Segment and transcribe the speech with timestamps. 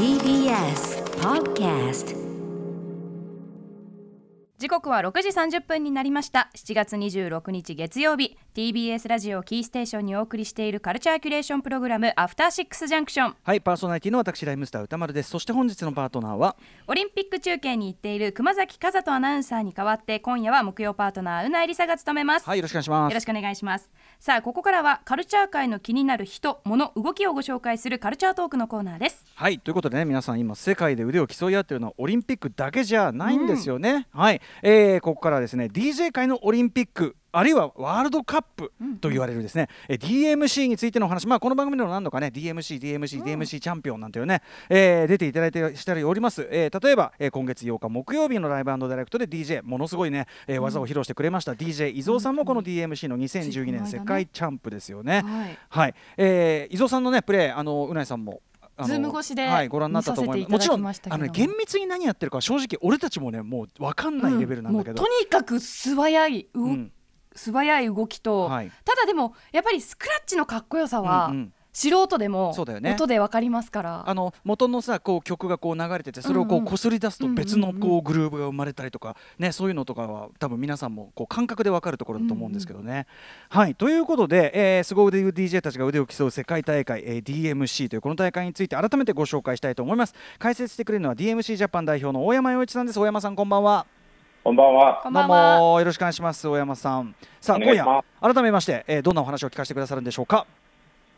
[0.00, 2.16] TBS Podcast
[4.60, 6.50] 時刻は6時30分になりました。
[6.54, 8.36] 7月26日月曜日。
[8.54, 15.30] TBS ラジオキーステーションにお送りしているカルチャーキュレーションプログラムアフターシックスジャンクションはいパーソナリティの私ライムスター歌丸です。
[15.30, 16.56] そして本日のパートナーは
[16.86, 23.12] オリンピック中継に行っている熊崎和人アナウンサーに代わって今夜は木曜パートナーうなえりさが務めます、はいよろしくお願いします。
[23.12, 23.90] よろしくお願いします。
[24.18, 29.24] さあここからはカルチャー界の気になる人物動きをご紹介するカルチャートークのコーナーです。
[29.36, 55.22] はいということでね皆さん今世界で腕を競い合っているのはオリンピックだけじゃないんですよね、はい、えー、ここからですね DJ 界のオリンピックあるいはワールドカップと言われるですね、え DMC についてのお話、まあ、この番組でも何度かね DMC、DMC、DMC チャンピオンなんていうね、えー出ていただいてしております、えー例えば、えー今月8日木曜日のライブダイレクトで DJ ものすごいね、えー技を披露してくれました、DJ 伊蔵さんもこの DMC の2012年世界チャンプですよね。
[55.24, 55.58] はい。
[55.68, 58.40] はい、えー伊蔵さんのねプレーあのうないさんも。
[58.84, 60.52] ズーム越しではい、ご覧になったと思います。
[60.52, 60.58] も。
[60.58, 66.92] ちろんあの、ね、厳密に何やってるか正直俺たちもねもう分かんないレベルなんだけど、もうとにかく素早い動うん。
[67.34, 68.72] 素早い動きと、はい。
[68.84, 83.06] ただでもやっぱりスクラッチのかっこよさは、うんうん素人でもそうだよね音でわかりますからあの元のさこう曲がこう流れててそれをこうんううんこすり出すと別のうんうんこうグルーブが生まれたりとかねそういうのとかは多分皆さんもこう感覚でわかるところだと思うんですけどね。
[83.48, 90.14] はいということで、えー、凄腕 DJ たちが腕を競う世界大会、えー DMC というこの大会について改めてご紹介したいと思います。
[90.38, 92.98] 解説してくれるのは DMC ジャパン代表の大山洋一さんです。
[92.98, 93.86] 大山さんこんばんは。
[94.42, 95.00] こんばんは。
[95.02, 97.14] こんどうばんはもよろしくお願いします大山さん。
[97.40, 97.84] さあ今夜
[98.20, 100.46] 改めまして、えーどんなお話を聞かせてくださるんでしょうか？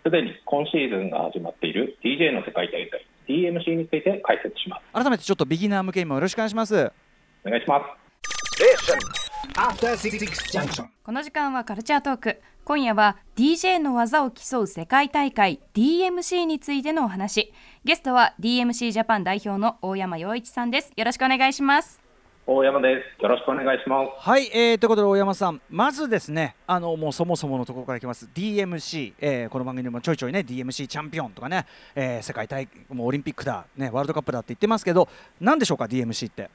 [0.04, 4.82] すでに今シーズンが始まっている DJ の世界大会 DMC について解説します。
[4.92, 6.92] 改めてちょっとビギナー向けにもよろしくお願いします。
[7.44, 8.02] お願いします。
[9.56, 10.86] After Six Junction.
[11.04, 17.52] この時間はカルチャートーク今夜は DJ の技を競う世界大会 DMC についてのお話
[17.84, 22.01] ゲストは DMC ジャパン代表の大山洋一さんですよろしくお願いします
[22.44, 23.22] 大山です。
[23.22, 24.10] よろしくお願いします。
[24.28, 35.08] はい、えー、ということで大山さんまずですねあのもうそもそものところからいきます DMC、えーこの番組でもちょいちょいね DMC チャンピオンとかね、えー世界大もうオリンピックだ、ね、ワールドカップだって言ってますけど
[35.40, 36.50] 何でしょうか DMC って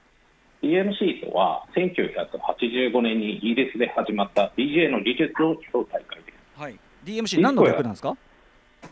[0.62, 6.60] ？DMC とは1985年にイギリスで始まった DJ の技術を競う大会です。
[6.62, 8.18] はい DMC 何の略なんですか？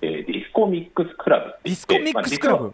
[0.01, 1.85] えーディスコミックスクラブディス。
[1.85, 2.73] コミックスクラブまあ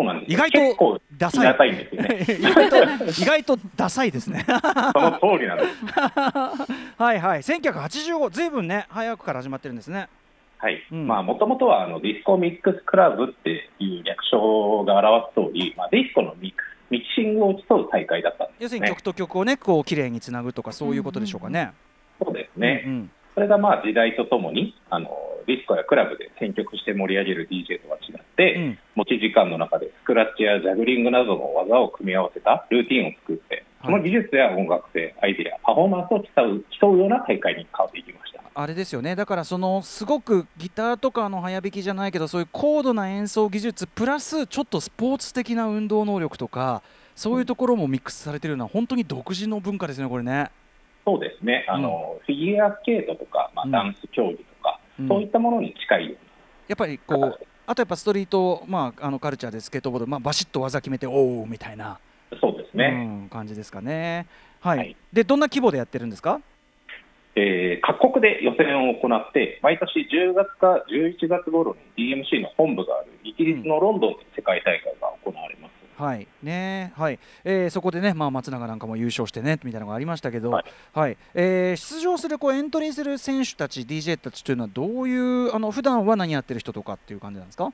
[0.00, 0.32] そうなんです。
[0.32, 1.88] 意外とダサいダサいね。
[1.92, 2.76] 意外と
[3.22, 5.84] 意外とダサいですね その通りなんです。
[6.96, 10.08] はいはい1985ずいぶんね早くから始まってるんですね
[10.56, 10.82] はい。
[10.90, 18.56] うんまあ、もともとはあのディスコミックスクラブっていう略称が表す通り、まあ、ディスコのミックスミキシングを競う大会だったんです、ね。
[18.60, 21.72] 要するに曲と曲をねこう綺麗につなぐとかそういうことでしょうかね、
[22.22, 22.84] そうですね。
[22.86, 25.08] うんうんそれがまあ時代とともにあの
[25.50, 28.78] ディスコやクラブで選曲して盛り上げる DJ とは違って、うん。
[28.94, 38.42] 持ち時間の中でスクラッチやジャグリングなどの技を組み合わせたルーティンを作って、その技術や音楽性、アイデア、パフォーマンスを競う競うような大会に変わっていきました。
[38.52, 39.16] あれですよね。
[39.16, 46.82] だからそのすごくギターとかの早弾きじゃないけどそういう高度な演奏技術プラスちょっとスポーツ的な運動能力とか
[47.14, 50.50] そういうところもミックスされてるのは本当に独自の文化ですねこれね。
[51.06, 53.70] そうですね、あのフィギュアスケートとか、まあ、うん。
[53.70, 54.44] ダンス競技
[55.08, 56.16] そういったものに近い
[56.68, 62.00] やっぱりこなうあとやっぱストリート、まあ、あのカルチャーでスケートボード、まあ、バシッと技決めておおみたいな、
[62.40, 62.86] そうですね。
[63.22, 64.26] うん、感じですかね。
[64.60, 66.40] はい、はいでどんな規模でやってるんですか？
[67.36, 75.79] えー各国で予選を行って、毎年10月か11月頃に DMC の本部があるイギリスのロンドンで世界大会が行われます。
[76.00, 76.26] はい。
[76.42, 77.18] ねはい。
[77.44, 81.12] えーそこでね、まあ、松永なんかも優勝してねみたいなのがありましたけど、ははい。
[81.12, 87.72] いえー出場するこうエントリーする選手たち DJ たちというのはどういうあの普段は何やってる人とかっていう感じなんですか？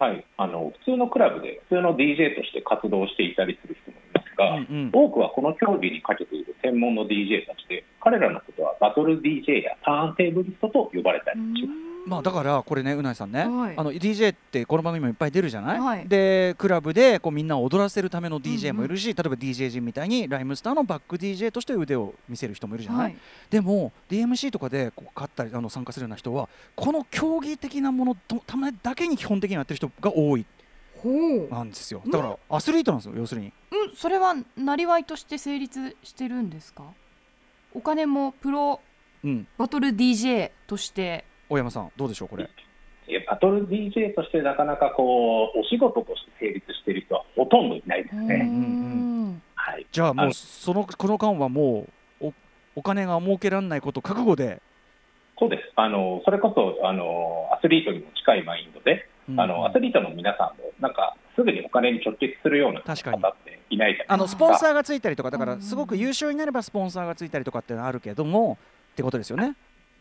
[0.00, 4.90] はい、あの普通のクラブで普通の DJ として活動していたりする人もいますが、うんうん。
[4.92, 11.87] 多くはこの競技にかけている専門の DJ たちで、彼らのことはバトル DJ やターンテーブリストと呼ばれたりします。
[12.08, 13.74] まあ、だからこれねうないさんね、はい。
[13.76, 16.08] あの DJ ってこの番組もいっぱい出るじゃない、はい。
[16.08, 23.16] でクラブでこうみんなを踊らせるための DJ もいるし、う例えば DJ 陣みたいにライムスターのバック DJ として腕を見せる人もいるじゃない、はい。
[23.50, 30.46] でも DMC とかでこう勝ったりあの参加するような人はこの競技的なものとためだけに基本的にやってる人が多い。
[31.02, 31.48] ほう。
[31.48, 32.02] なんですよ。
[32.06, 33.52] だからアスリートなんですよ要するに。
[33.70, 36.84] うん、それはなりわいとして成立してるんですか？
[37.74, 38.80] お金もプロ
[39.24, 39.46] うん。
[39.56, 42.48] バトル DJ として大山さんどうでしょうこれ？
[43.26, 48.36] バトル DJ としてなかなかこうお仕事として成立している人はほとんどいないですね。
[48.44, 51.86] んはい、じゃあもうそのこの間はも
[52.20, 52.34] うお
[52.76, 54.60] お金が儲けられないこと覚悟で、
[55.38, 55.72] そうです。
[55.76, 63.22] あのそれこそあのアスリートにも近いマインドで、うんあのアスリートの皆さんもなんかすぐにお金に直結するような方確かに。
[63.22, 64.44] っていないじゃあないですか。
[64.44, 68.58] のスポンサーがついたりとかだかうんらすごく優秀になればスポンサーがついたりとかっていうのはあるけども
[68.92, 69.54] ってことですよね。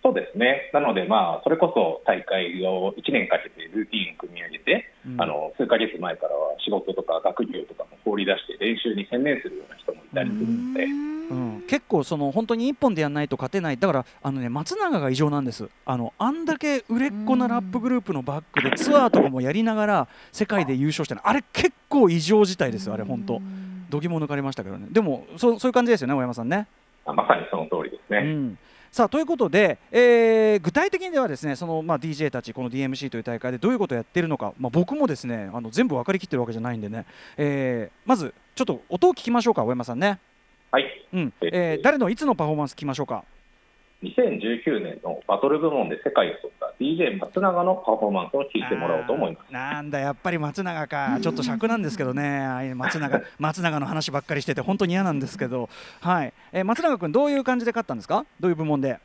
[0.08, 0.72] そうですね。
[0.72, 5.22] なので、まあ、それこそ大会を1年かけてルーティンを組み上げて、うん。
[5.22, 13.78] あの数ヶ月前からは仕事とか学業とかも放り出して練習に専念するような人もいたりするので、うん、結構その本当に一本でやらないと勝てない。
[13.78, 15.68] だからあのね松永が異常なんです。
[15.86, 21.22] あのあんだけ売れっ子なラップグループのバックでツアーとかもやりながら世界で優勝してる。
[21.26, 22.88] あれ結構異常事態です。
[22.88, 23.42] よあれ本当。
[23.90, 24.88] 度肝抜かれましたけどね。
[24.90, 26.68] でもそうそういう感じですよね大山さんね。
[27.06, 28.20] まあまさにその通りですね。
[28.20, 28.58] うん
[28.92, 37.06] さあということで、えー具体的にではですねその、まあ、DJ たちこの DMC という大会でどういうことをやってるのか、まあ、僕もですねあの全部分かりきってるわけじゃないんでね、
[37.38, 40.20] えーまずちょっと音を聞きましょうか大山さんね、
[40.72, 40.86] はい。
[41.14, 41.34] うん。
[41.42, 43.24] えー誰のいつのパフォーマンス聞きましょうか
[44.04, 49.52] 2019年のバトル部門で世界を取った DJ 松永のパフォーマンスを聞いてもらおうと思います。
[49.52, 55.70] なんだやっぱり松永かちょっと尺なんですけどねああいう松永松永の話ばっかりしてて本当に嫌なんですけど
[56.02, 59.00] はい、えー松永君どういう感じで勝ったんですかどういう部門で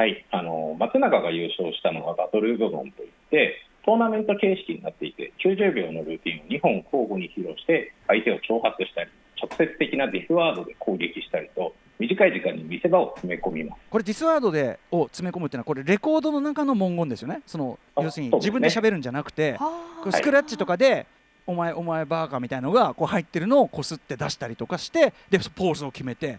[0.00, 13.82] はい、あの松永が優勝したのはバトル部門といって、トーナメント形式になっていて、90秒のルーティンを2本交互に披露して、相手を挑発したり、直接的なディスワードで攻撃したりと、短い時間に見せ場を詰め込みます。
[13.90, 17.42] これディスワードでを詰め込むっていうのはこれレコードの中の文言ですよね。
[17.46, 21.06] そのあ要するに自分で喋るんじゃなくてこれスクラッチとかで、
[21.46, 26.38] お前お前バーカみたいのがこう入ってるのをこすって出したりとかしてでポーズを決めて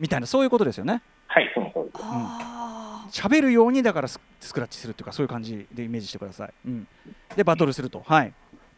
[0.00, 1.02] みたいなそういうことですよね。
[1.26, 1.98] はい、その通りで
[3.12, 3.22] す。
[3.22, 6.88] 喋るようにだからススクラッチするっていうかそういう感じでイメージしてください、うん、
[7.36, 8.02] でバトルすると。
[8.06, 8.32] はい。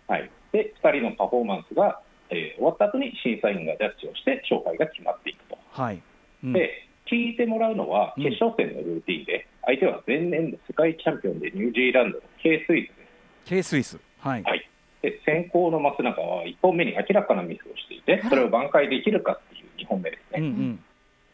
[0.09, 2.01] はい、で、2人のパフォーマンスが、
[2.31, 5.59] えー終わった後に審査員がジャッジをして、勝敗が決まっていくと。
[5.71, 6.03] はい、うん
[6.53, 8.25] で、聞いてもらうのは、うん。
[8.25, 13.07] 決勝戦のルーティンで、相手は前年の世界チャンピオンでニュージーランドの K スイスで
[13.45, 13.49] す。
[13.49, 13.99] K スイス。
[14.19, 14.71] はい、はい、
[15.03, 20.41] で先行の松永は1本目に明らかなミスをしていて、それを挽回できるかっていう2本目ですね。
[20.41, 20.85] うんうん。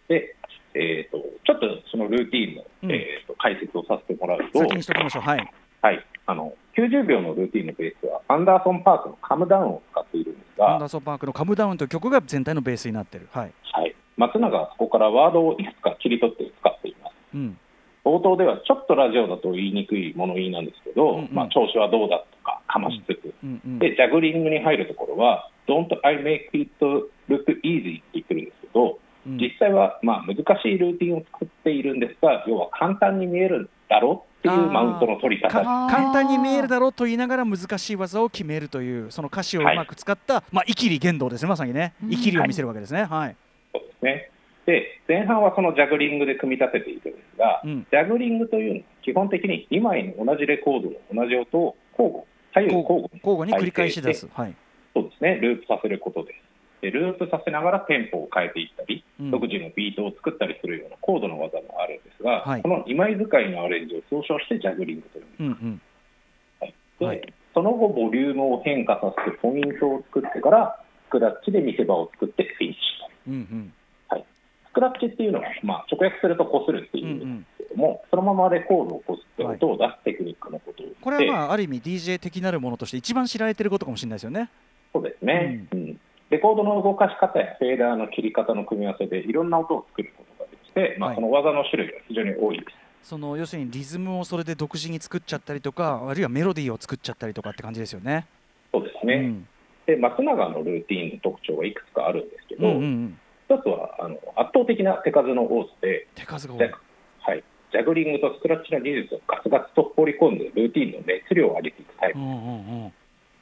[0.09, 0.35] で、
[0.75, 2.93] えーと、ちょっとそのルーティンの、うん。
[2.93, 5.23] えーと解説をさせてもらうと、先にしときましょう。
[5.23, 5.53] はい。
[5.83, 13.29] はい、あの90秒のルーティンのベースは、アンダーソン・パークのカムダウンを使っているんですがアンダ、ーソンパークのカムダウンという曲が全体のベースになってる。
[13.33, 13.80] はい、はい、
[14.21, 17.15] 松永はそこからワードをいくつか切り取って使っています。
[17.35, 17.59] うん。
[18.05, 21.29] 冒頭ではちょっとラジオだと言いにくい物言いなんですけど、うんうん。
[21.33, 26.71] まあ、調子はどうだとかかましつつ、うんうんで、ジャグリングに入るところは、Don't I make it
[27.29, 29.37] look easy って言ってるんですけど、うん。
[29.39, 35.63] 実際はまあ難しいルーティンを作っているんですが、要は簡単に見えるだろうっていうマウントの取り方。
[35.63, 41.95] 簡単に見えるだろうと言いながら難しい技を決めるというその歌詞をうまく使った、まあイキリ言動ですねまさにね。
[42.03, 42.13] うん。
[42.13, 43.05] イキリを見せるわけですね。
[43.05, 43.50] はい、そう
[44.01, 44.31] ですね。
[44.67, 47.87] で、前半はそのジャグリングで組み立てているんですが、うん。
[47.91, 52.25] ジャグリングというのは基本的に2枚の同じレコードの同じ音を交互、
[52.55, 54.29] 左右交互に交互に繰り返し出す。
[54.33, 54.55] はい、
[54.95, 56.33] そうですね、ループさせることで。
[56.35, 56.83] す。
[56.83, 59.31] でループさせながらテンポを変えていったり、うん。
[59.31, 62.63] 独自のビートを作ったりするような高度な技もあるんですが、はい。
[62.63, 65.47] この2枚使いのアレンジを総称してジャグリングというん。
[65.47, 65.53] うん。
[65.53, 65.83] うん
[67.01, 67.35] ではい。
[67.55, 73.11] その後、ボリュームを変化させてポイントを作ってから、スクラッチで見せ場を作ってフィニッシュと。
[73.29, 73.73] うんうん
[74.71, 84.49] スクラッチっていうのは、まあ、直訳するとこするっていう意味ですけども、そのままレコードをこすって音を出すテクニックのことを言って、これはまあある意味 DJ 的なるものとして一番知られてることかもしれないですよね。
[84.93, 86.01] そうですね、うん。
[86.31, 91.17] レコードの動かし方やフェーダーの切り方の組み合わせでいろんな音を作ることができて、まあ、はい。
[91.17, 92.59] この技の種類が非常に多い。
[92.59, 92.81] です。
[93.03, 98.27] その要するにリズムをそれで独自に作っちゃったりとかあるいはメロディーを作っちゃったりとかって感じですよね。
[98.73, 99.49] そうですね、うん。
[99.87, 103.19] で松永のルーティンの特徴はいくつかあるんですけど、うんうんうん、
[103.51, 106.55] 一つはあの圧倒的な手数の多さで、手数が。
[106.55, 107.43] はい、
[107.73, 112.93] ジャグリングとスクラッチの技術をガツガツと放り込んでルーティンの熱量を上げていくタイプ、うんうんうん。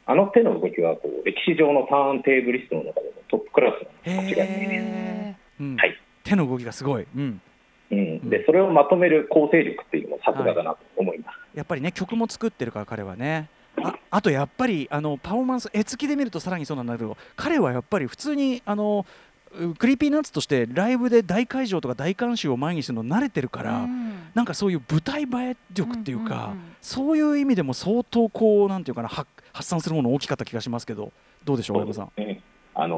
[0.06, 5.60] あの手の動きはこう歴史上のターンテーブリストの中でもトップクラスなの間違いです。
[5.60, 5.76] うん。
[5.76, 6.00] はい。
[6.24, 7.40] 手の動きがすごい、うん、
[7.90, 11.36] うん、でそれをまとめる構成力っていうのもさすがだなと思います。
[11.54, 13.50] やっぱりね曲も作ってるから彼はね。
[13.82, 19.10] ああとやっぱりあのパフォーマンス絵付きで見るとさらにそうなんだけど彼はやっぱり普通にあのう
[19.78, 24.14] Creepy Nuts としてライブで大会場とか大観衆を前にするの慣れてるから、うん。
[24.34, 26.60] なんかそういう舞台映え力っていうか、うんうんうん。
[26.80, 31.12] そういう意味でも相当こうなんていうかな発発散するもの大きかった気がしますけど
[31.44, 32.10] どうでしょうそう親御さん？
[32.74, 32.96] あの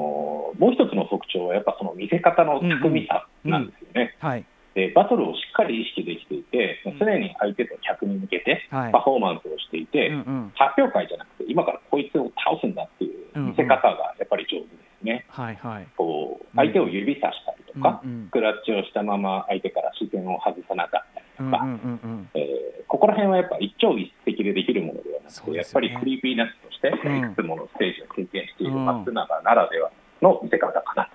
[0.58, 4.16] もう一つの特徴はやっぱその見せ方の巧みさなんですよね。
[4.18, 6.98] はいでバトルをしっかり意識できていて、うん。
[6.98, 8.92] 常に相手と客に向けてはい。
[8.92, 10.52] パフォーマンスをしていて、うんうん。
[10.54, 15.26] 発表会じゃなくて今からこいつを倒すんだっていう見せ方がやっぱり上手ですね。
[15.28, 15.86] はいはい。
[15.96, 22.30] こう相手を指さしたりとか、うんうんスクラッチをしたまま相手から視線を外さなかったりとか、うんうんうんうん。
[22.34, 27.18] えーここら辺はやっぱ一朝一夕でできるものではなくて、やっぱり Creepy Nuts としてうん。
[27.18, 31.04] いくつものステージを経験る松永ならではの見せ方かな。
[31.06, 31.09] と。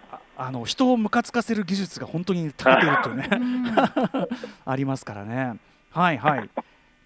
[0.46, 3.30] ああの人をムカつかせる技術が本当に長けているというね。
[3.32, 3.66] うん。
[4.66, 5.56] ありますからね。
[5.92, 6.50] はいはい。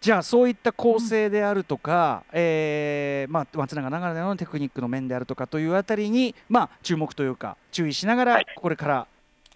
[0.01, 8.46] じゃあそういった構成であるとか、えーまあ、松永ながらでのテクニックの面であるとかというあたりに、まあ、注目というか注意しながらはい。
[8.55, 9.08] これから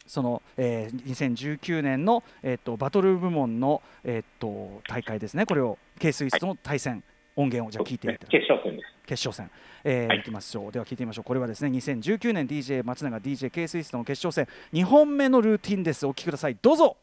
[0.05, 5.45] その、えー2019年の、えー、とバトル部門の、えー、と大会ですね。
[5.45, 7.03] これを K スイスとの対戦、
[7.35, 8.93] 音源をじゃあ聞いていただき決勝戦です。
[9.05, 9.51] 決勝戦、
[9.83, 10.19] えーはい。
[10.19, 10.71] いきましょう。
[10.71, 11.23] では聞いてみましょう。
[11.23, 14.53] これはですね2019年 DJ 松永 DJ K スイスとの決勝戦。
[14.73, 16.05] 2本目のルーティンです。
[16.05, 16.57] お聞きください。
[16.61, 16.97] どうぞ。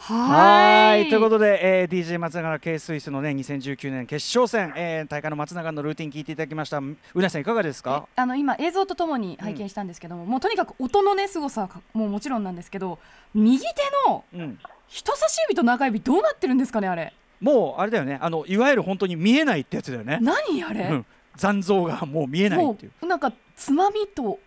[0.00, 1.08] はーい。
[1.10, 6.78] ということで、えー DJ 松永 K スイスのね2019年決勝戦、えー大会の松永のルーティン聞いていただきました。
[6.78, 8.06] うなさんいかがですか？
[8.16, 12.98] あの今映像とともに拝見したんですけども、もうとにかく音のね凄さもうもちろんなんですけど
[13.34, 13.66] 右手
[14.08, 14.58] のうん。
[14.90, 18.18] 人差し指と中指どうなってるんですかねあれもうあれだよね。
[18.20, 22.92] あのいわゆる本当に見えないってやつだよね、何あれ、うん、残像がもう見えないもっていう。
[23.02, 24.38] うなんかつまみと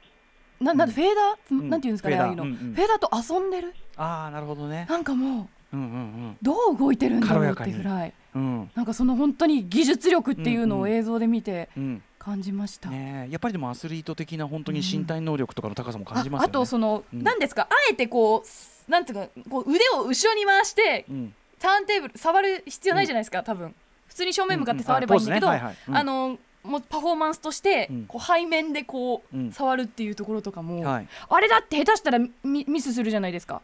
[0.60, 1.70] ななんでフェーダー、つん。
[1.70, 2.74] なんていうんですかねフェーああいうの、ダーうんうん。
[2.76, 3.74] フェーダーと遊んでる？
[3.98, 4.86] ああなるほどね。
[4.90, 8.72] なんかもううんうんどう動いてるんだろうってぐらいうんうん。
[8.76, 12.04] なんかその本当に技術力っていうのうんうんを映像で見てうん。
[12.20, 16.52] 感じました、ねえやっぱりでもアスリート的な本当に身体能力とかの高さも感じますよあね。
[16.52, 17.24] あとその、うん。
[17.24, 17.64] なんですか？
[17.64, 18.44] あえてこ
[18.88, 23.74] うなんていうかこう腕を後ろに回してうんターンテーブル触る必要ないじゃないですか、多分。
[24.08, 25.66] 普通に正面向かって触ればいいんだけど、うんうんあね。
[25.66, 25.78] はいはい。
[25.88, 25.98] うん。
[25.98, 28.06] あのもうパフォーマンスとして、うん。
[28.08, 29.52] こう背面でこう、うん。
[29.52, 31.08] 触るっていうところとかも、はい。
[31.30, 33.62] あれだって下手したらミミスするじゃないですか。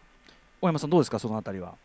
[0.62, 1.76] 大山さんどうですかそのあたりは？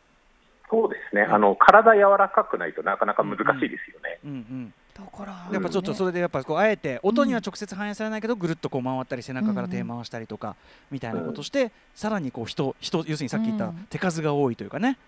[0.70, 4.18] そうですね、あの体柔らかくないとなかなか難しいですよね。
[4.24, 4.30] うん。
[4.30, 4.74] うん。
[4.94, 10.54] だからやっぱちょっとそれでやっぱこうあえて音には直接反映されないけどぐるっとこう回ったり背中から手回したりとか
[10.90, 13.86] みたいなことしてさらにこう人人要するにさっき言ったうん。
[13.90, 14.98] 手数が多いというかね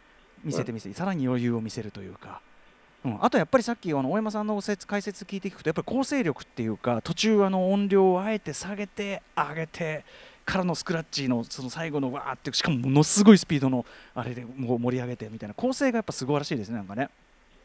[0.44, 2.40] 見せて見せてさらに余裕を見せるというか。
[3.04, 10.06] うん、あとやっぱりさっきあの大山さんの説解説聞いていくとやっぱり構成力っていうか途中あの音量をあえて下げて上げて
[10.46, 13.84] からのスクラッチのその最後のわーってしかもものすごいスピードの
[14.14, 17.10] あれでもう盛り上げてみたいな構成がやっぱすごいらしいですねなんかね。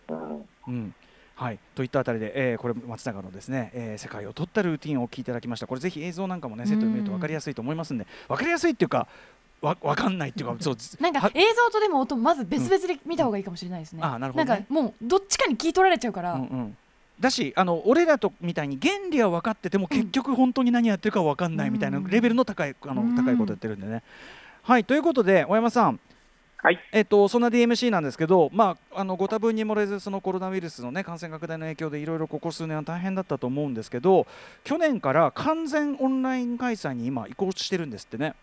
[0.10, 0.46] うん。
[0.68, 0.96] うん。
[1.36, 5.68] はい、といったあたりで、えーこれ松永のですね、えー世界を取ったルーティンをお聞きいただきました。
[5.68, 9.08] これぜひ映像なんかもねセットで見ると分かりやすいと思いますんで分かりやすいっていうか
[9.62, 14.00] わ分かんないっていうかそうはなんか映像とでも音まず別々で見た方がいいかもしれないですね。
[14.04, 16.34] うんあなるほどねんかもうどっちかに聞い取られちゃうから。
[16.34, 16.78] うんうん
[17.20, 24.04] だしあの俺らとみたいに原理は分かってても結局本当に何やってるか分かんないみたいなレベルの高いあのうん高いことやってるんでね。
[24.62, 26.00] はいということで大山さん
[26.62, 34.28] はい、えっと、そんな DMC なんですけど、まあ、あのご多分に漏れずそのコロナウイルスの、ね、感染拡大の影響でいろいろここ数年は大変だったと思うんですけど
[34.66, 38.36] 去年から完全オンライン開催に今移行してるんですってね。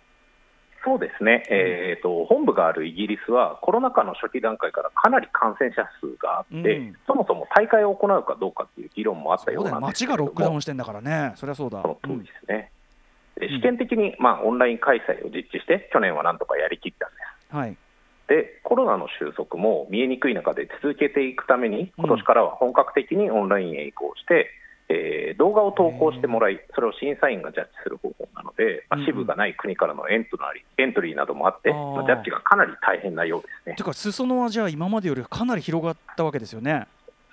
[0.86, 6.96] そうですね、えー、と本部があるイギリスは、コロナ禍の初期段階からかなり感染者数があって、うん。
[7.08, 11.82] そもそも大会を行うかどうかっていう議論もあったよそうなんですけ街がロックダウンンしてんだからね、そりゃそうだ。
[11.82, 12.70] その通りですね、
[13.34, 17.16] でうん試験的に、まあ、オンライン開催を実施して、去年はなんとかやりきったんで
[17.50, 17.52] す。
[17.52, 17.76] うんはい、
[18.28, 24.50] でコロナの収束も見えにくい中で続けていくために、今年からは本格的にオンラインへ移行して、
[24.88, 33.82] えー動画を投稿してもらい、それを審査員がジャッジする方法なので、まあ支部がない国からのエントラリーエントリーなどもあって、まあジャッジがかなり大変なようですねて。
[33.82, 36.86] か裾野はじゃあ今までよりかなり広がったわけですよね。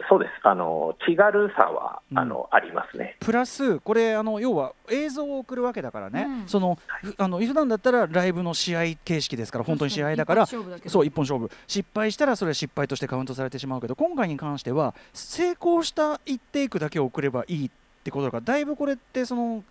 [0.10, 0.32] そうです。
[0.44, 2.20] あの気軽さは、うん。
[2.20, 3.18] あのありますね。
[3.20, 6.48] プラスこれあの要は映像を送るわけだからね、うん。
[6.48, 10.90] そのふあの普段だったらライブの試合形式ですから本当に試合だから一発勝負だけど。
[10.90, 11.52] そう一本勝負。
[11.68, 17.72] 失敗したらそれは失敗としてカウントされてしまうけど今回に関しては成功した一テイクだけを送ればいいっ
[18.04, 19.64] てことだからだいぶこれってその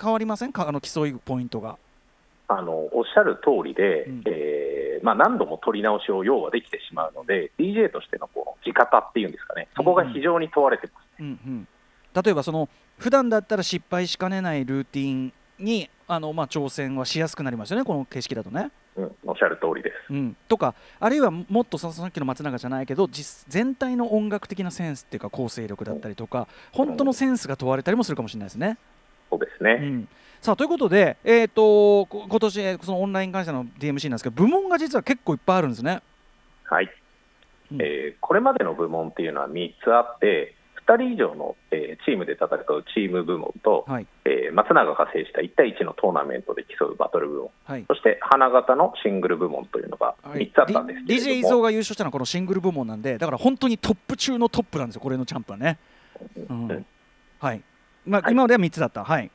[0.00, 0.52] 変わりません？
[0.52, 1.76] かあの競いポイントが。
[2.52, 11.04] あのおっしゃる通りで、うんえーまあ、何度も取り直しを要はできてしまうので、DJ としてのこの地方っていうんですかね、そこが非常に問われてます。
[11.20, 11.68] うんうん、
[12.12, 18.70] 例えばその普段だったら失敗しかねないルーティンにあの、まあ、挑戦はしやすくなりますよねこの形式だとね。
[18.96, 20.12] うん、おっしゃる通りです。
[20.12, 28.76] うん、とかあるいはもっとそのさっきの松永じゃないけど実全体の音楽的なセンスっていうか構成力だったりとか本当のセンスが問われたりもするかもしれないですね。
[29.30, 29.78] そうですね。
[29.80, 30.08] うん、
[30.40, 36.00] さあということで、えー、とこ今年えーそのオンライン開催の DMC なんですけど部門が実は結構いっぱいあるんですね。
[36.64, 36.90] はい、
[37.72, 37.82] うん。
[37.82, 40.54] えーこれまでの部門っていうのは3つあって、
[40.86, 44.06] 2人以上の、えーチームで戦うチーム部門と、はい。
[44.24, 47.84] えー松永が制した1対1のトーナメントで競うバトル部門、はい。
[47.86, 50.50] そして花形のシングル部門というのがはい。
[50.50, 55.78] 3つあったんですけれども、D- DJ 伊蔵が優勝したのはこのシングル部門なんでだから本当にトップ中のトップなんですよこれのチャンプはね。
[56.48, 56.68] うん。
[56.68, 56.86] うん。
[57.40, 57.62] はい。
[58.06, 59.04] まあはい今までは3つだった。
[59.04, 59.30] はい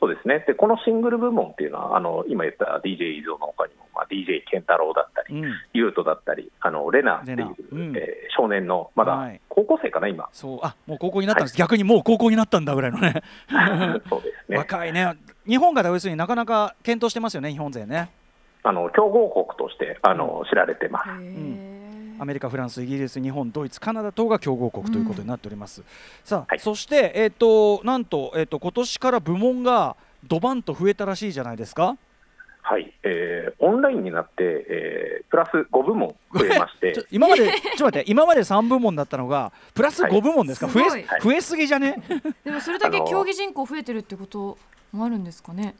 [0.00, 0.44] そうですね。
[0.46, 5.52] でこのシングル部門っていうのは、あの今言った DJ 伊蔵の他にも、まあ、DJ 健太郎だったり、うん。
[5.72, 7.96] ユートだったり、あのレナっていう、うん。
[7.96, 9.40] えー少年の、まだはい。
[9.48, 10.58] 高校生かな、今、そう。
[10.62, 13.22] あもう高校になったんです、逆にもう高校になったんだぐらいのね。
[14.08, 15.16] そうですね、若いね。
[15.48, 18.10] 日本が要するになかなか検討してますよね日本勢ね。
[18.62, 21.08] あの強豪国としてあの知られてます。
[22.18, 25.82] アメリカ、フランス、イギリス、日本、ドイツ、カナダ等が強豪国ということになっております。
[26.24, 29.96] さあ、はいそして、えっ、と、なんと、えっ、と、今年から部門が
[30.26, 31.96] ドバンと増えたらしいじゃないですか。
[32.62, 34.32] はい、えーオンラインになって、
[34.68, 40.68] えープラス5部門増えまして今まで、ちょっと待って、今まで3部門だったのが、プラスはい5部門ですか？
[40.68, 41.96] す増ごいえ、増えすぎじゃね？
[42.44, 44.56] でもそれだけ競技人口増えてるってこと
[44.92, 45.74] もあるんですかね？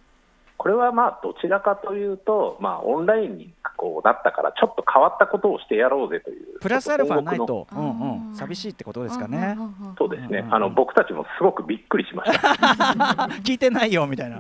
[0.59, 9.39] これはまあどちらかというと、まあ、オンラインにこうなったから、ちょっと変わったことをしてやろうぜという、プラスアルファないと、うんうあん、ー寂しいってことですかね。
[9.39, 12.49] うんうんうんうんそうですね、あの僕たちもすごくびっくりしました。
[13.43, 14.39] 聞いてないよみたいな。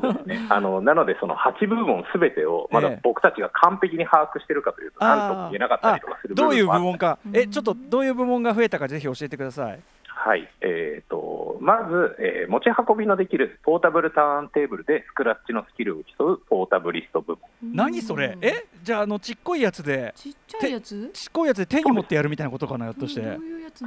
[0.00, 9.80] そうですね、あのなので、その8部門すべてを、まだええ僕たちが完璧に把握しているかというと、なんとも言えなかったりとかする部どういう部門か、え、ちょっとどういう部門が増えたか、ぜひ教えてください。
[10.28, 17.74] はいえー、とまず、えー持ち運びのできるポータブルターンテーブルでスクラッチのスキルを競うポータブリスト部門。
[17.74, 20.12] 何それ、え、じゃあ、あのちっこいやつで。
[20.14, 21.10] ちっちゃいやつ？
[21.14, 23.22] ちっこいやつで手に持ってやるみたいなことかな、ひょっとして。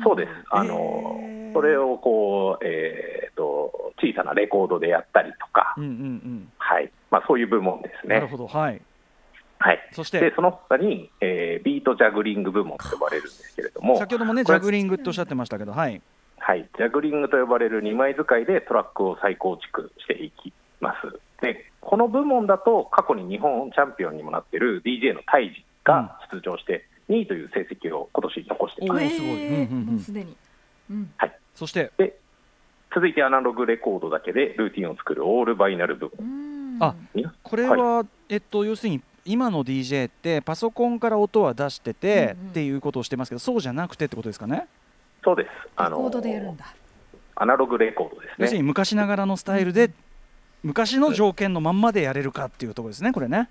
[0.04, 6.52] そうです、あのえーそれをこう、えー、と小さなレコードでやったりとか、うんうんうん。
[6.58, 8.16] はいまあ、そういう部門ですね。
[8.16, 8.82] なるほど、はい。
[9.60, 10.20] はい、そして？
[10.20, 16.02] でその他に、えービートジャグリング部門と呼ばれるんですけれども、先ほどもね、ジャグリングっておっしゃってましたけど、はい。
[16.44, 21.20] はい、ジャグリングと呼ばれる2枚使いでトラックを再構築していきます。
[21.42, 29.06] でこの部門だと過去に日本チャンピオンにもなっている DJ の泰治が出場して2位という成績を今年残しています。
[29.06, 29.30] おーすごい。
[29.30, 29.86] へーうんうんうん。
[29.86, 30.36] もうすでに。
[30.90, 31.12] うん。
[31.54, 32.18] そして、で
[32.94, 36.28] 続いてアナログレコードだけでルーティンを作るオールバイナル部門。
[36.28, 36.78] うん。
[36.84, 42.50] あにこれは、えっと、要するに、今の DJ ってパソコンから音は出してて、うんうん。
[42.50, 44.68] っていうことをしてますけどそうじゃなくてってことですかね？
[45.24, 45.50] そうです。
[45.76, 46.66] あレコードでやるんだ。
[47.36, 48.68] アナログレコードです要するにね。
[48.68, 49.92] 昔ながらのスタイルで、
[50.64, 53.50] 昔の条件のまんまでやれるかっていうところですねこれね。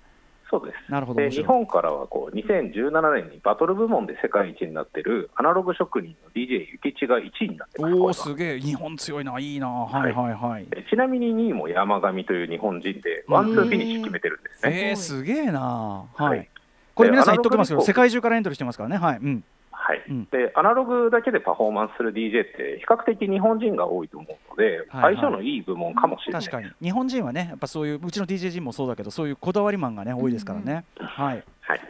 [0.49, 0.91] そうです。
[0.91, 7.93] なるほど日本からはこう2017年にバトル部門で世界一になっているアナログ職人の DJ ゆきちが1位になってます。
[7.93, 8.59] おおすげえ。
[8.59, 9.69] 日本強いないいな。
[9.69, 10.11] はい。
[10.11, 14.89] はいはい、でちなみに2位も山上という日本人でワンツーフィニッシュ決めてるんですね。
[14.89, 16.05] えー、すげえな。
[16.13, 16.49] はい、はい。
[16.95, 18.97] これ皆さん言っときますけど世界中からエントリーしてますからね。
[18.97, 19.17] はい。
[19.17, 19.43] うん
[19.91, 20.03] はい。
[20.09, 20.25] うん。
[20.31, 25.15] でアナログだけでパフォーマンスする DJ って比較的日本人が多いと思うので、はいはい。
[25.15, 26.41] 相性のいい部門かもしれない。
[26.43, 26.71] 確かに。
[26.81, 31.43] 日本人はねやっぱそういううちの DJ 陣もそうだけどそういうこだわりマンがね多いですからね、はい。
[31.61, 31.81] はい、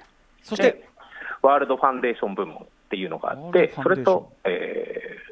[0.41, 0.89] そしてで
[1.41, 2.59] ワールドファンデーション部門っ
[2.89, 5.31] ていうのがあってそれと、えー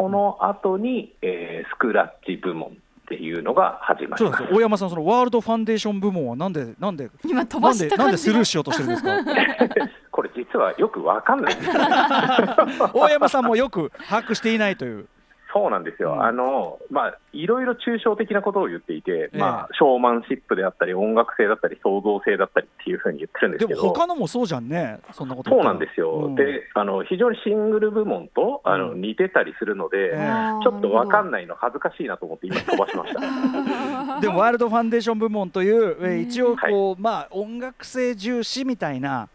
[0.00, 2.72] この後に、えースクラッチ部門っ
[3.08, 4.20] ていうのが始まります。
[4.20, 4.48] そうですよ。
[4.56, 8.04] 大山さんそのワールドファンデーション部門はなんでなんで今飛ばなんでした感じが。
[8.04, 9.16] なんでスルーしようとしてるんですか？
[10.38, 11.56] 実はよくわかんない。
[12.94, 15.06] 大山さんもよく把握していないという。
[15.52, 16.22] そうなんですよ、うん。
[16.22, 19.38] あのまあ、いろいろ抽象的なことを言っていて、ええ。
[19.38, 25.00] まあ、ショーマンシップであったり、音楽性だったり、創造性だったりっていうふうに言ってるんですでもけど、他のもそうじゃんね。
[25.12, 26.34] そんなことそうなんですよ、うん。
[26.34, 29.00] であの非常にシングル部門とあのうん。
[29.00, 30.62] 似てたりするので、ええ。
[30.62, 31.48] ちょっとわかんない。
[31.48, 34.20] の恥ずかしいなと思って、今、飛ばしました。
[34.20, 39.28] でもワールドファンデーション部門という、一応こう、まあ音楽性重視みたいな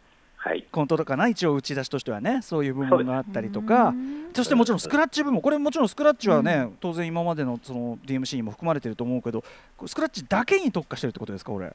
[0.46, 0.68] はい。
[0.74, 1.30] コントロかな？
[1.30, 2.42] 一応打ち出しとしてはね。
[2.42, 3.94] そういう部門があったりとか。
[4.34, 9.42] そしてもちろんスクラッチ部門これもちろんスクラッチはね、当然今までのその DMC にも含まれてると思うけど
[9.86, 11.74] スクラッチだけに特化してるってことですかこれ？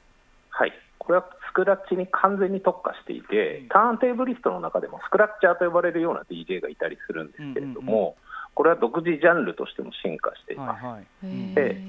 [0.50, 8.06] はい、これはスクラッチに完全に特化していて、ターンテーブリストの中でもスクラッチャーと呼ばれるような DJ がいたりするんですけれども、うん。
[8.08, 8.12] うん。
[8.54, 10.84] これは独自ジャンルとしても進化しています。
[10.84, 11.54] はいはい。
[11.54, 11.80] で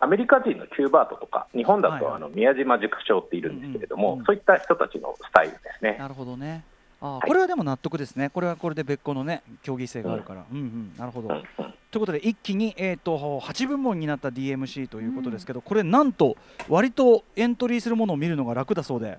[0.00, 5.96] アメリカ人のキューバートとか、日本だとあの宮島塾長っているんですけれども、そういった人たちのスタイルですね。
[5.98, 6.64] なるほどね。
[7.00, 8.28] あこれはでも納得ですね。
[8.28, 10.92] これはこれで別個のね競技性があるから、うん、うん。
[10.98, 11.44] なるほど、うんうん。
[11.90, 16.36] ということで一気に、えー、と8部門になった DMC ということですけど、これなんと
[16.68, 19.18] 割とエントリーするものを見るのが楽だそうで。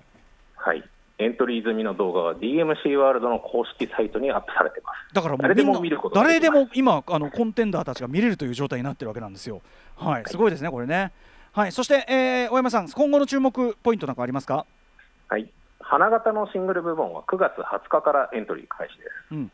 [0.56, 0.84] はい、
[1.20, 5.14] エントリー済みの動画は DMC ワールドの公式サイトにアップされてます。
[5.14, 5.82] だからもう誰でも
[6.14, 9.60] 誰でも今あのコンテンダーたちが見れるという状態になってるわけなんですよ。
[9.96, 11.12] はい、すごいですねこれね。
[11.52, 14.64] はい、そして、えー、大山さん今後の注目ポイントなんかありますか？
[15.28, 19.10] はい、花形のシングル部門は9月20日からエントリー開始です。
[19.32, 19.52] うん、で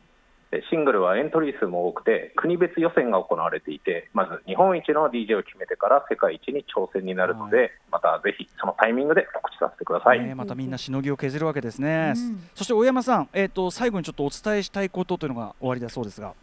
[0.69, 12.13] シングルはエントリー数も多くて国別予選が行われていてまず日本一の DJ を決めてから世界一に挑戦になるので、またぜひそのタイミングで告知させてください、ねまたみんなしのぎを削るわけですね。
[12.15, 16.33] うんそして大山さん、えー、と最後にちょっとお伝えしたいことというのが終わりだそうですが。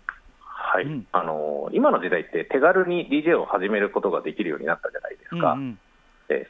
[0.47, 0.85] はい。
[0.85, 1.07] うん。
[1.13, 5.75] あのー今の時代って手軽に DJ を始めることができるようになったじゃないですか、うんうん。
[5.75, 5.79] で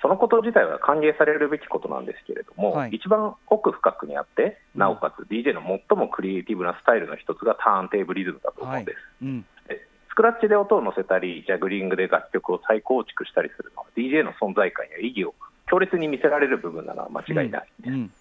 [0.00, 2.90] そのこと自体は歓迎されるべきことなんですけれども、はい。
[2.90, 8.98] 一番奥深くにあって、なおかつ DJ の最もクリエイティブなスタイルの一つがターンテーブリズムだと思うんです。
[9.22, 9.42] うん。
[9.68, 15.34] でスクラッチで音を乗せたり、ジャグリングで楽曲を再構築したりするのは、DJ の存在感や意義を
[15.68, 17.90] 強烈に見せられる部分なのは間違いないです。
[17.90, 18.12] うん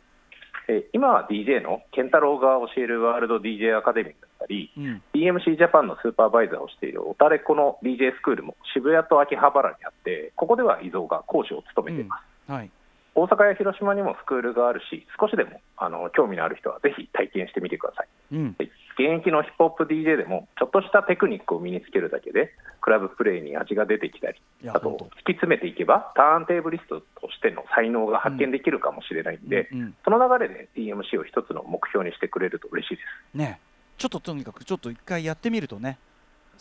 [0.67, 5.01] え今は DJ の健太郎が教えるワールド DJ アカデミーだったり、うん。
[5.13, 12.51] DMC ジャパンのスーパーバイザーをしているオタレコの DJ スクールも渋谷と秋葉原にあって、ここでは伊蔵が講師を務めています。
[12.51, 12.71] はい
[13.15, 18.07] 大阪や広島にもスクールがあるし、少しでもあの興味のある人はぜひ体験してみてください。
[18.33, 18.53] うん。
[18.53, 33.01] で現役のヒップホップ DJ でも、ちょっとしたテクニックを身につけるだけで、クラブプレイに味が出てきたりあと突き詰めていけば、ターンテーブリストとしての才能が発見できるかもしれないんで、うんうんその流れで DMC を一つの目標にしてくれると嬉しいで
[33.33, 33.37] す。
[33.37, 33.59] ね。
[33.97, 35.97] ちょっととにかくちょっと一回やってみるとね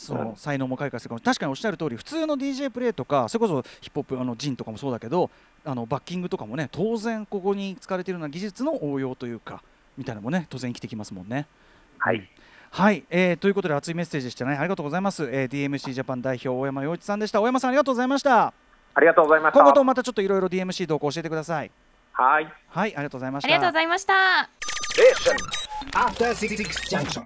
[0.03, 5.31] そのうん才能も開花するかも確かにおっしゃる通り普通の DJ プレイとかそれこそヒップホップあのジンとかもそうだけど
[5.65, 9.63] あのバッキングとかもね当然ここに使われているような技術の応用というか
[9.97, 11.47] みたいなのもね当然生きてきますもんね。
[11.99, 12.29] はい、
[12.71, 14.57] はい、えー、ということで熱いメッセージでしたね。
[14.57, 17.41] ありがとうございます、えー、DMC ジャパン代表大山洋一さんでした。
[17.41, 18.53] 大山さんありがとうございました。
[18.95, 19.59] ありがとうございました。
[19.61, 21.71] 今後ともまたちょっといろいろ DMC 動向教えてください。
[22.13, 22.53] はい。
[22.69, 23.47] はいありがとうございました。
[23.47, 24.49] ありがとうございました。
[25.93, 26.57] After Six
[26.89, 27.21] Junction.